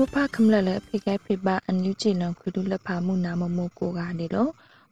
[0.00, 4.48] မဖခမလလဖိကဲဖိပါအန်ယူချီလံခဒုလဖာမှုနာမမကိုကနေလော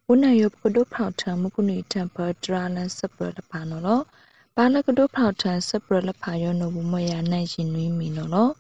[0.06, 4.00] ဝနယပကဒုဖောက်ထံမကုနီတံပဒရာလန်စပရလဖာနော်လော
[4.56, 8.50] ဘာလကဒုဖောက်ထံစပရလဖာယောနဘမယနိုင်ရှင်နွေးမီနော်လော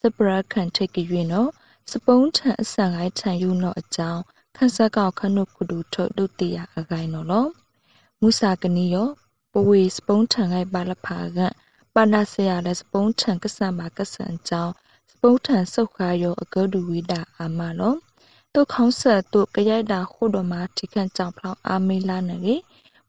[0.00, 1.48] စပရခန်ထိတ်ကြွေနော်
[1.92, 4.22] စပုံးထံအဆန်ဂိုင်းထံယူနော်အကြောင်း
[4.56, 7.46] ခန်းဆက်ကောက်ခနုကုဒုထုတ်ဒုတိယအဂိုင်းနော်လော
[8.20, 9.08] မုစာကနီယော
[9.52, 11.38] ပဝေစပုံးထံဂိုင်းပါလဖာက
[11.94, 14.74] ပါနာဆရာလက်စပုံးထံကဆန်ပါကဆန်ကြောင်း
[15.22, 17.94] ပုထန်ဆုတ်ခါယောအကောဒူဝိတာအာမလော
[18.54, 22.54] တုခေါင်းဆက်တုကရိုက်တာခုတော်မှာထိခန့်ကြောင်ဖလောင်းအာမေးလာနေလေ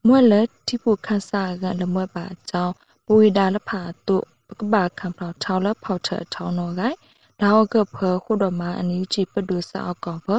[0.08, 2.74] မွက်လက်တိဖို့ခန်းစားကလမွက်ပါကြောင်း
[3.06, 4.18] ပဝိတာလဖာတု
[4.48, 6.90] ပကပါခံဖလောင်းထောင်းလဖောက်ထထောင်းတော့ကဲ
[7.42, 10.30] ဒါဟုတ်ကဖခုတော်မှာအနည်းကြီးပဒုစာအကောင်ဖ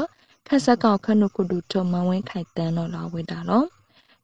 [0.46, 3.64] ခက်ဆက်ကောင်ခနုကုဒုထုံမဝင်းခိုင်တန်းတော့လာဝိတာလော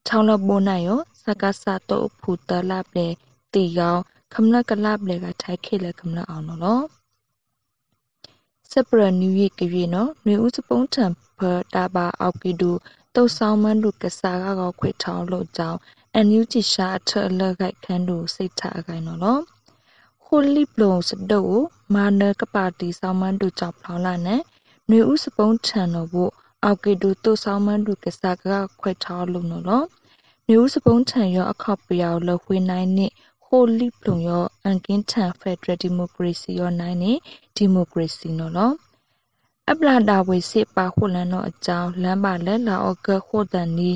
[0.06, 3.06] ချောင်းလပိုးနိုင်ရောစကဆာတုဖူတလပလေ
[3.52, 4.00] တီကောင်
[4.32, 6.84] ခမလကလပလေကထိုက်ခေလေခမလအောင်နော်
[8.72, 11.06] စပရနူရီကရီနော်နွေဦးစပုံးထံ
[11.38, 11.40] ဖ
[11.74, 12.70] တာပါအောက်ကီဒူ
[13.14, 15.78] တုတ်ဆောင်မန်းတို့ကစားကောခွေထောင်းလို့ကြောင်း
[16.14, 19.42] အန်ယူချီရှာအထအလခိုက်ခန်းတို့စိတ်ထအကိုင်နော်နော်
[20.24, 21.50] ခိုလီပလုံစဒို
[21.94, 24.40] မာနကပါတီဆောင်မန်းတို့ကြောင့်ဖောင်းလာနဲ့
[24.90, 26.32] နွေဦးစပုံးထံတော်ဖို့
[26.64, 29.86] အောက်ကီဒူတုတ်ဆောင်မန်းတို့ကစားကောခွေထောင်းလို့နော်နော်
[30.46, 33.12] နွေဦးစပုံးထံရောအခောက်ပြောင်လခွေနိုင်နဲ့
[33.46, 37.12] ခိုလီပလုံရောအန်ကင်းထန်ဖက်ဒရယ်ဒီမိုကရေစီရောနိုင်နေ
[37.56, 38.72] ဒီမိုကရေစီနော်လော
[39.70, 43.90] အပလာတာဝေစစ်ပါခုလန်တော့အကြောင်းလမ်းပါလက်လာအော့ကခိုတန်နီ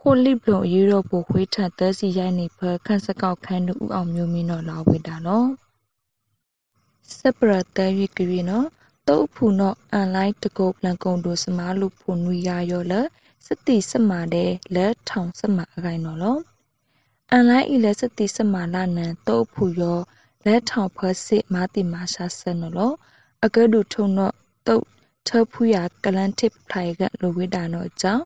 [0.00, 5.48] ခိုလီပလုံရေတော့ပိုခွေးထက်သစီရိုက်နေဖခန့်စကောက်ခန်းတို့ဥအောင်မျိုးမင်းတော့လာဝေတာနော်
[7.18, 8.66] စပရတဲရီကရီနော်
[9.08, 12.94] တုတ်ဖူနော်အန်လိုက်တကုတ်ပလန်ကုံတို့စမားလူဖူနွေရရောလ
[13.46, 16.36] စတိစမာတဲ့လက်ထောင်စမာအခိုင်နော်လော
[17.32, 20.00] အန်လိုက်ဤလက်စတိစမာလာနန်တုတ်ဖူရော
[20.46, 22.92] လက်ထောင်ဖစစ်မာတိမာရှာဆန်နော်လော
[23.44, 24.34] အကဲဒုထုံတော့
[24.66, 24.84] တုတ်
[25.26, 28.24] ထဖူရကလန်တစ်ဖိုင်ကလိုဝိတာနော်အကြောင်း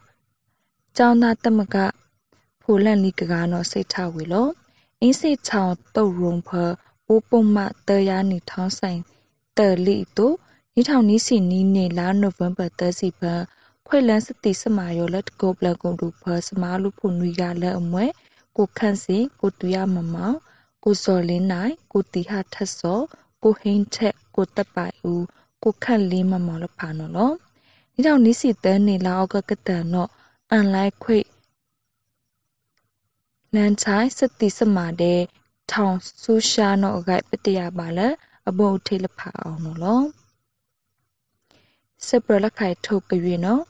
[0.97, 1.77] ကျောင်းသားတမက
[2.63, 4.49] ဖိုလန်လီကကားနော်စိတ်ထဝေလော
[5.01, 6.51] အင်းစိတ်ချောင်းတုတ်ရုံဖ
[7.07, 9.01] ပိုးပုံမတရနီထောင်းဆိုင်
[9.59, 10.35] တလီတို့
[10.75, 13.23] နီထောင်နီစီနီနေလာနိုဝင်ဘာ30ဖ
[13.87, 18.07] ခွေလန်းစတိစမာယောလက်ကိုပလကုံဒူဖစမာလူဖုန်ဝီကလက်အမွဲ
[18.57, 20.37] ကိုခန့်စီကိုတူရမမောင်
[20.85, 23.01] ကိုစော်လင်းနိုင်ကိုတီဟာထက်စော
[23.43, 25.25] ကိုဟင်းချက်ကိုတက်ပိုင်ဦး
[25.63, 27.33] ကိုခန့်လေးမမောင်လဖာနော်လော
[27.93, 30.11] ဒီတော့နီးစီတဲနေလောက်ကကတန်တော့
[30.51, 31.19] အန်လိုက်ခွေ
[33.55, 35.21] လန်ချိုင်းစတိစမာတဲ့
[35.71, 38.09] ထောင်ဆူရှာနော်အဂိုက်ပတရပါလဲ
[38.49, 40.03] အဘုတ်ထေလဖာအောင်နော်လော
[42.07, 43.63] စပရလခိုင်ထုတ်ကြွေနော်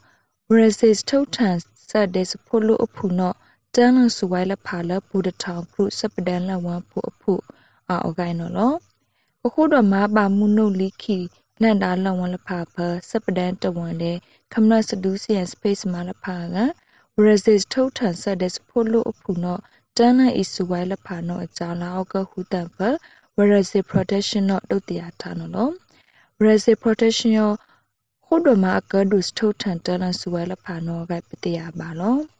[0.48, 1.56] Brazil ထုတ်ထန်
[1.88, 3.36] ဆက်တဲ့စဖိုလိုအဖူနော်
[3.76, 7.32] တန်လဆူဝိုင်လဖာလဘူဒထောင်ကရုစပဒန်လဝမ်ဖူအဖူ
[7.88, 8.74] အော်ဂိုင်နော်လော
[9.46, 11.18] အခုတော့မပါမှုနုတ်လိခိ
[11.62, 12.74] လန်တာလဝမ်လဖာဖ
[13.10, 14.12] စပဒန်တဝန်လေ
[14.52, 16.56] ခမနစဒူစီယန်စပိတ်မလဖာက
[17.24, 19.60] resist ထုတ်ထန်ဆက်တဲ့ဖိုလိုအဖူနော်
[19.96, 22.78] တန်လအီဆူဝိုင်လဖာနော်အကြောင်းလာအောက်ကဟူတန်ဖ
[23.50, 25.70] resist protection နော်တုတ်တရာထားနော်လော
[26.44, 27.52] resist protection ရော
[28.26, 32.39] ခုဒမအကဒုစထုတ်ထန်တန်လဆူဝိုင်လဖာနော်ကပတရပါလောမက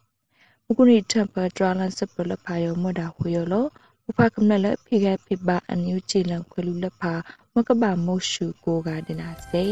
[0.89, 3.65] နီတမ်ပဒရလန်စပလဖာယောမဒါဟွေယောလော
[4.09, 7.13] ဥပကမနလဖိကဖိပါအန်ယူချီလံခွလူလဖာ
[7.53, 9.65] မကဘာမိုရှုကိုကဒနာစေ